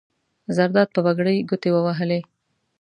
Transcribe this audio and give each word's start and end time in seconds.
زرداد 0.55 0.87
په 0.95 0.99
پګړۍ 1.05 1.37
ګوتې 1.49 1.69
ووهلې. 1.73 2.19